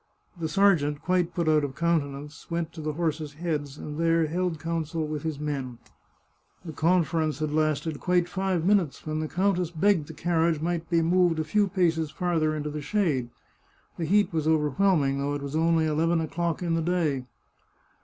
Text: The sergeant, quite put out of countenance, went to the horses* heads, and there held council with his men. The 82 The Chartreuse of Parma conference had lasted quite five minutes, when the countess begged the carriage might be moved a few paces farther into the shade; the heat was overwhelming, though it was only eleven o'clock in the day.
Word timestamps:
The 0.39 0.49
sergeant, 0.49 1.03
quite 1.03 1.35
put 1.35 1.47
out 1.47 1.63
of 1.63 1.75
countenance, 1.75 2.49
went 2.49 2.73
to 2.73 2.81
the 2.81 2.93
horses* 2.93 3.33
heads, 3.33 3.77
and 3.77 3.99
there 3.99 4.25
held 4.25 4.59
council 4.59 5.05
with 5.05 5.21
his 5.21 5.39
men. 5.39 5.77
The 6.65 6.71
82 6.71 6.71
The 6.71 6.71
Chartreuse 6.71 6.71
of 6.71 6.81
Parma 6.81 6.81
conference 6.97 7.39
had 7.39 7.51
lasted 7.53 7.99
quite 7.99 8.27
five 8.27 8.65
minutes, 8.65 9.05
when 9.05 9.19
the 9.19 9.27
countess 9.27 9.69
begged 9.69 10.07
the 10.07 10.13
carriage 10.15 10.59
might 10.59 10.89
be 10.89 11.03
moved 11.03 11.37
a 11.37 11.43
few 11.43 11.67
paces 11.67 12.09
farther 12.09 12.55
into 12.55 12.71
the 12.71 12.81
shade; 12.81 13.29
the 13.99 14.05
heat 14.05 14.33
was 14.33 14.47
overwhelming, 14.47 15.19
though 15.19 15.35
it 15.35 15.43
was 15.43 15.55
only 15.55 15.85
eleven 15.85 16.19
o'clock 16.19 16.63
in 16.63 16.73
the 16.73 16.81
day. 16.81 17.25